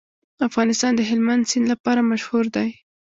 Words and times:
افغانستان 0.47 0.91
د 0.95 1.01
هلمند 1.09 1.49
سیند 1.51 1.65
لپاره 1.73 2.01
مشهور 2.11 2.45
دی. 2.55 2.69